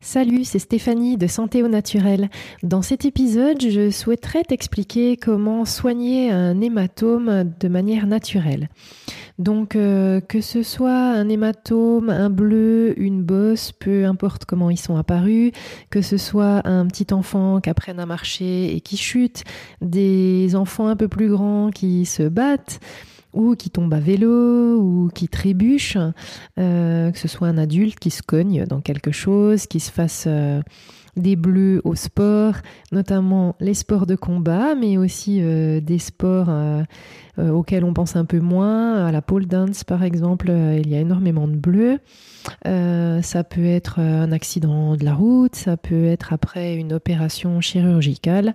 [0.00, 2.28] Salut, c'est Stéphanie de Santé au Naturel.
[2.62, 8.68] Dans cet épisode, je souhaiterais t'expliquer comment soigner un hématome de manière naturelle.
[9.38, 14.78] Donc, euh, que ce soit un hématome, un bleu, une bosse, peu importe comment ils
[14.78, 15.52] sont apparus,
[15.90, 19.42] que ce soit un petit enfant qui apprenne à marcher et qui chute,
[19.80, 22.78] des enfants un peu plus grands qui se battent,
[23.34, 25.98] ou qui tombe à vélo ou qui trébuche,
[26.58, 30.24] euh, que ce soit un adulte qui se cogne dans quelque chose, qui se fasse
[30.26, 30.62] euh,
[31.16, 32.54] des bleus au sport,
[32.92, 36.50] notamment les sports de combat, mais aussi euh, des sports
[37.36, 39.06] auxquels on pense un peu moins.
[39.06, 41.98] À la pole dance, par exemple, il y a énormément de bleus.
[42.64, 48.54] ça peut être un accident de la route, ça peut être après une opération chirurgicale.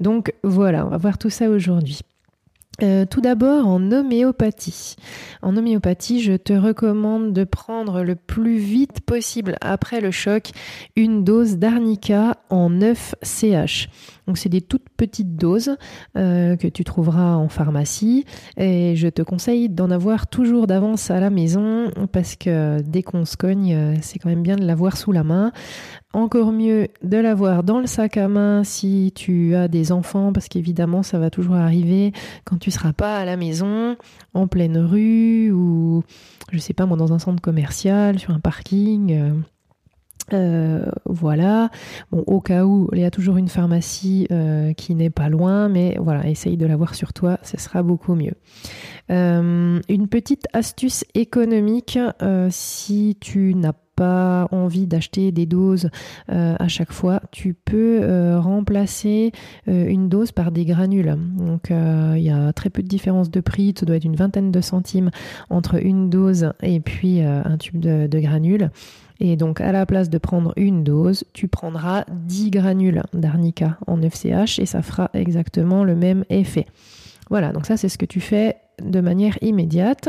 [0.00, 2.00] Donc voilà, on va voir tout ça aujourd'hui.
[2.82, 4.96] Euh, tout d'abord en homéopathie.
[5.42, 10.50] En homéopathie, je te recommande de prendre le plus vite possible après le choc
[10.96, 13.88] une dose d'arnica en 9 CH.
[14.26, 15.76] Donc c'est des toutes petites doses
[16.16, 18.24] euh, que tu trouveras en pharmacie
[18.56, 23.24] et je te conseille d'en avoir toujours d'avance à la maison parce que dès qu'on
[23.24, 25.52] se cogne, euh, c'est quand même bien de l'avoir sous la main.
[26.12, 30.48] Encore mieux de l'avoir dans le sac à main si tu as des enfants parce
[30.48, 32.12] qu'évidemment ça va toujours arriver
[32.44, 33.96] quand tu seras pas à la maison,
[34.34, 36.02] en pleine rue ou
[36.50, 39.12] je sais pas moi dans un centre commercial, sur un parking.
[39.12, 39.34] Euh,
[40.32, 41.70] euh, voilà.
[42.10, 45.68] Bon, au cas où, il y a toujours une pharmacie euh, qui n'est pas loin,
[45.68, 48.34] mais voilà, essaye de l'avoir sur toi, ce sera beaucoup mieux.
[49.08, 51.98] Une petite astuce économique,
[52.50, 55.90] si tu n'as envie d'acheter des doses
[56.28, 59.32] à chaque fois, tu peux remplacer
[59.66, 61.16] une dose par des granules.
[61.36, 64.50] Donc il y a très peu de différence de prix, ça doit être une vingtaine
[64.50, 65.10] de centimes
[65.48, 68.70] entre une dose et puis un tube de, de granules.
[69.20, 74.00] Et donc, à la place de prendre une dose, tu prendras 10 granules d'arnica en
[74.00, 76.66] FCH et ça fera exactement le même effet.
[77.28, 80.08] Voilà, donc ça, c'est ce que tu fais de manière immédiate.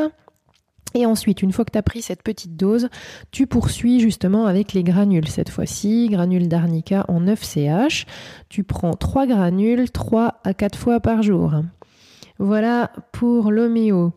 [0.94, 2.90] Et ensuite, une fois que tu as pris cette petite dose,
[3.32, 5.28] tu poursuis justement avec les granules.
[5.28, 8.06] Cette fois-ci, granules d'arnica en 9CH.
[8.50, 11.54] Tu prends 3 granules 3 à 4 fois par jour.
[12.40, 14.14] Voilà pour l'homéo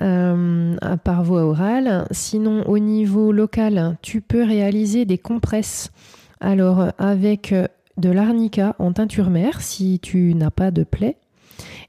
[0.00, 2.06] euh, par voie orale.
[2.10, 5.90] Sinon, au niveau local, tu peux réaliser des compresses.
[6.40, 7.52] Alors, avec
[7.98, 11.16] de l'arnica en teinture mère, si tu n'as pas de plaie.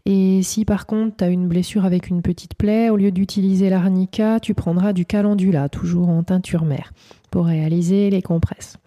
[0.05, 3.69] Et si par contre tu as une blessure avec une petite plaie, au lieu d'utiliser
[3.69, 6.93] l'arnica, tu prendras du calendula, toujours en teinture mère,
[7.31, 8.77] pour réaliser les compresses.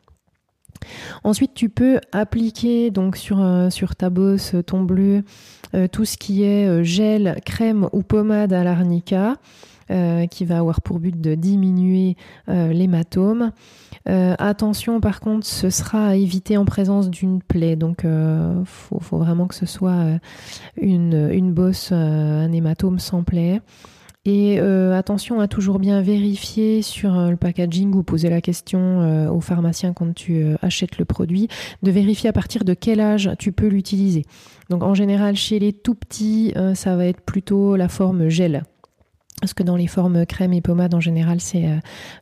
[1.24, 5.22] Ensuite, tu peux appliquer donc sur, euh, ta bosse, ton bleu,
[5.74, 9.36] euh, tout ce qui est euh, gel, crème ou pommade à l'arnica.
[10.30, 12.16] Qui va avoir pour but de diminuer
[12.48, 13.52] l'hématome.
[14.06, 17.76] attention, par contre, ce sera à éviter en présence d'une plaie.
[17.76, 20.18] Donc, il faut, vraiment que ce soit
[20.80, 23.60] une, bosse, un hématome sans plaie.
[24.24, 29.02] Et euh, attention à toujours bien vérifier sur euh, le packaging ou poser la question
[29.02, 31.48] euh, au pharmacien quand tu achètes le produit,
[31.82, 34.24] de vérifier à partir de quel âge tu peux l'utiliser.
[34.70, 38.62] Donc en général, chez les tout petits, ça va être plutôt la forme gel.
[39.42, 41.68] Parce que dans les formes crème et pommade, en général, c'est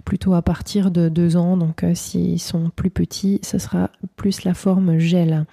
[0.05, 1.57] plutôt à partir de 2 ans.
[1.59, 5.45] Donc s'ils sont plus petits, ce sera plus la forme gel.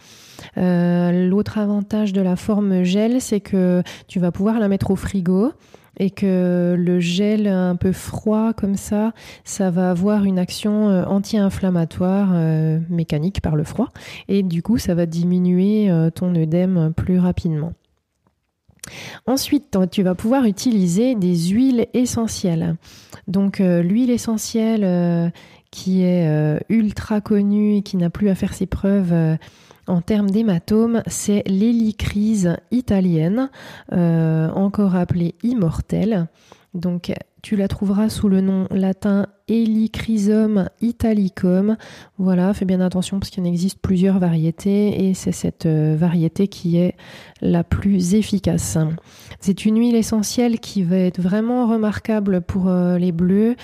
[0.56, 5.52] L'autre avantage de la forme gel, c'est que tu vas pouvoir la mettre au frigo
[6.00, 9.14] et que le gel un peu froid comme ça,
[9.44, 13.92] ça va avoir une action euh, anti-inflammatoire euh, mécanique par le froid
[14.28, 17.74] et du coup ça va diminuer euh, ton œdème plus rapidement.
[19.26, 22.76] Ensuite, tu vas pouvoir utiliser des huiles essentielles.
[23.28, 25.32] Donc l'huile essentielle
[25.72, 29.38] qui est ultra connue et qui n'a plus à faire ses preuves
[29.88, 33.50] en termes d'hématome, c'est l'hélicryse italienne,
[33.94, 36.28] euh, encore appelée immortelle.
[36.74, 41.78] Donc tu la trouveras sous le nom latin Helichrysum italicum.
[42.18, 46.48] Voilà, fais bien attention parce qu'il en existe plusieurs variétés et c'est cette euh, variété
[46.48, 46.96] qui est
[47.42, 48.78] la plus efficace.
[49.40, 53.56] C'est une huile essentielle qui va être vraiment remarquable pour euh, les bleus.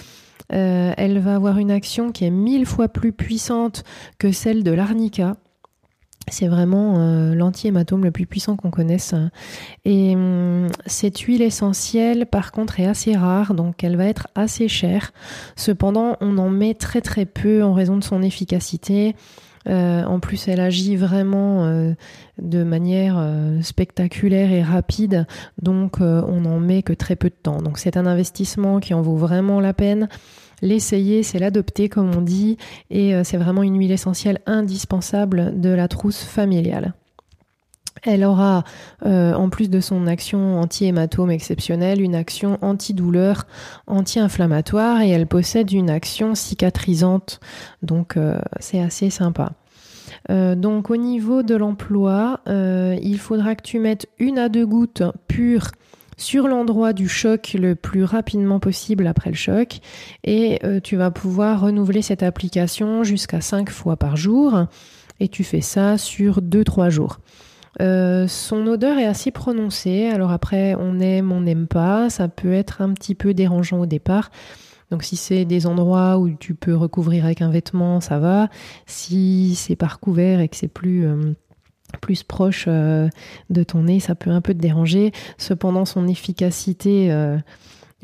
[0.50, 3.84] elle va avoir une action qui est mille fois plus puissante
[4.20, 5.36] que celle de l'arnica.
[6.30, 9.14] C'est vraiment euh, l'anti-hématome le plus puissant qu'on connaisse.
[9.84, 14.68] Et hum, cette huile essentielle, par contre, est assez rare, donc elle va être assez
[14.68, 15.12] chère.
[15.56, 19.16] Cependant, on en met très très peu en raison de son efficacité.
[19.68, 21.94] Euh, en plus, elle agit vraiment euh,
[22.42, 23.26] de manière
[23.62, 25.26] spectaculaire et rapide,
[25.62, 27.62] donc on n'en met que très peu de temps.
[27.62, 30.08] Donc c'est un investissement qui en vaut vraiment la peine.
[30.62, 32.58] l'essayer, c'est l'adopter comme on dit,
[32.90, 36.94] et c'est vraiment une huile essentielle indispensable de la trousse familiale.
[38.06, 38.64] Elle aura,
[39.06, 43.46] euh, en plus de son action anti-hématome exceptionnelle, une action anti-douleur,
[43.88, 47.40] anti-inflammatoire et elle possède une action cicatrisante.
[47.82, 49.54] Donc euh, c'est assez sympa.
[50.30, 55.04] Euh, donc au niveau de l'emploi, il faudra que tu mettes une à deux gouttes
[55.28, 55.72] pures
[56.18, 59.80] sur l'endroit du choc le plus rapidement possible après le choc
[60.24, 64.68] et tu vas pouvoir renouveler cette application jusqu'à cinq fois par jour
[65.20, 67.20] et tu fais ça sur 2-3 jours.
[67.82, 70.08] Euh, son odeur est assez prononcée.
[70.08, 72.10] Alors après, on aime, on n'aime pas.
[72.10, 74.32] Ça peut être un petit peu dérangeant au départ.
[74.92, 78.50] Donc si c'est des endroits où tu peux recouvrir avec un vêtement, ça va.
[78.86, 81.34] Si c'est par couvert et que c'est plus euh,
[82.02, 83.10] plus proche euh,
[83.50, 85.12] de ton nez, ça peut un peu te déranger.
[85.38, 87.12] Cependant, son efficacité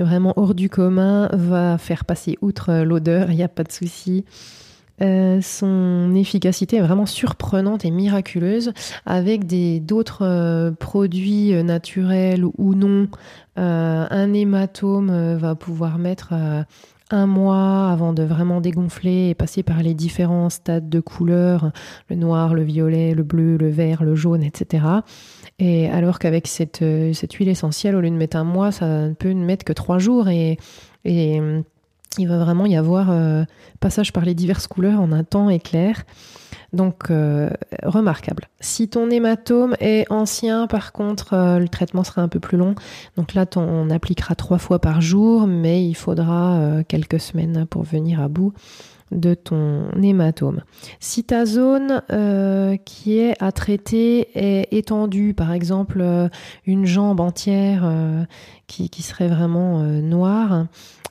[0.03, 4.25] vraiment hors du commun va faire passer outre l'odeur, il n'y a pas de souci.
[5.01, 8.73] Euh, son efficacité est vraiment surprenante et miraculeuse
[9.05, 13.07] avec des d'autres euh, produits euh, naturels ou non.
[13.55, 16.33] un hématome va pouvoir mettre
[17.11, 21.71] un mois avant de vraiment dégonfler et passer par les différents stades de couleur,
[22.09, 24.85] le noir, le violet, le bleu, le vert, le jaune, etc.
[25.57, 29.31] Et alors qu'avec cette, huile essentielle, au lieu de mettre un mois, ça ne peut
[29.31, 30.57] ne mettre que trois jours et,
[31.03, 31.41] et
[32.17, 33.43] il va vraiment y avoir euh,
[33.79, 36.03] passage par les diverses couleurs en un temps éclair.
[36.73, 37.49] Donc, euh,
[37.83, 38.47] remarquable.
[38.59, 42.75] Si ton hématome est ancien, par contre, euh, le traitement sera un peu plus long.
[43.15, 48.21] Donc là, on appliquera trois fois par jour, mais il faudra quelques semaines pour venir
[48.21, 48.53] à bout
[49.11, 50.61] de ton hématome.
[50.99, 52.01] Si ta zone
[52.85, 56.03] qui est à traiter est étendue, par exemple
[56.65, 57.89] une jambe entière
[58.67, 60.67] qui, qui, serait vraiment noire,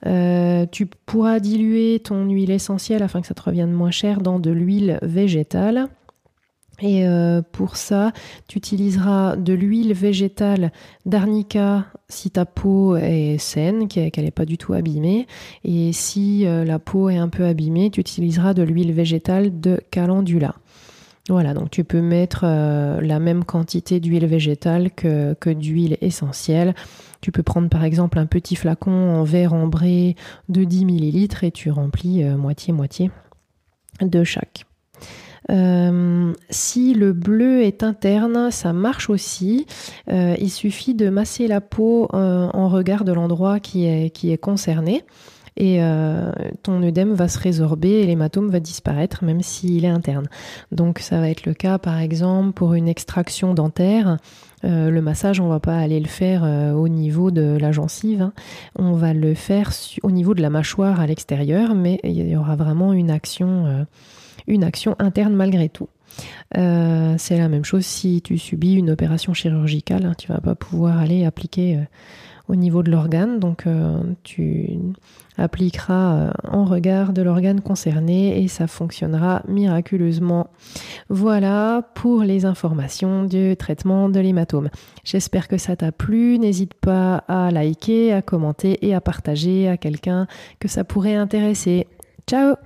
[0.07, 4.39] euh, tu pourras diluer ton huile essentielle afin que ça te revienne moins cher dans
[4.39, 5.89] de l'huile végétale.
[6.81, 8.13] Et euh, pour ça,
[8.47, 10.71] tu utiliseras de l'huile végétale
[11.07, 15.27] d'arnica si ta peau est saine, qu'elle n'est pas du tout abîmée.
[15.65, 19.81] Et si euh, la peau est un peu abîmée, tu utiliseras de l'huile végétale de
[19.91, 20.55] calendula.
[21.29, 26.75] Voilà, donc tu peux mettre euh, la même quantité d'huile végétale que, d'huile essentielle.
[27.21, 30.15] Tu peux prendre par exemple un petit flacon en verre ambré
[30.49, 33.11] de 10 ml et tu remplis moitié-moitié
[34.01, 34.65] de chaque.
[35.51, 39.67] Euh, si le bleu est interne, ça marche aussi.
[40.09, 45.05] il suffit de masser la peau en regard de l'endroit qui est, qui est concerné
[45.59, 46.31] et euh,
[46.63, 50.29] ton œdème va se résorber et l'hématome va disparaître même s'il est interne.
[50.71, 54.19] Donc ça va être le cas par exemple pour une extraction dentaire.
[54.65, 58.23] Euh, le massage, on va pas aller le faire euh, au niveau de la gencive,
[58.23, 58.33] hein.
[58.77, 59.73] on va le faire
[60.03, 63.87] au niveau de la mâchoire à l'extérieur, mais il y aura vraiment une action,
[64.47, 65.89] une action interne malgré tout.
[66.55, 70.15] c'est la même chose si tu subis une opération chirurgicale, hein.
[70.17, 71.79] tu vas pas pouvoir aller appliquer
[72.49, 73.39] au niveau de l'organe.
[73.39, 74.79] Donc euh, tu
[75.37, 80.49] appliqueras euh, en regard de l'organe concerné et ça fonctionnera miraculeusement.
[81.09, 84.71] Voilà pour les informations du traitement de l'hématome.
[85.05, 86.39] J'espère que ça t'a plu.
[86.39, 90.27] N'hésite pas à liker, à commenter et à partager à quelqu'un
[90.59, 91.87] que ça pourrait intéresser.
[92.27, 92.57] Ciao